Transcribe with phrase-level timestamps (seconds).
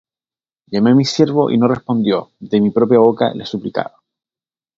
[0.71, 3.97] Llamé á mi siervo, y no respondió; De mi propia boca le suplicaba.